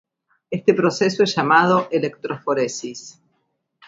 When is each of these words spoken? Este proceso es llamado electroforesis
Este 0.49 0.73
proceso 0.73 1.21
es 1.23 1.35
llamado 1.35 1.87
electroforesis 1.91 3.21